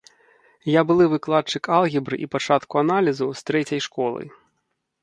Я 0.75 0.81
былы 0.91 1.05
выкладчык 1.13 1.63
алгебры 1.81 2.15
і 2.27 2.31
пачатку 2.37 2.73
аналізу 2.85 3.33
з 3.43 3.51
трэцяй 3.53 3.81
школы. 3.91 4.23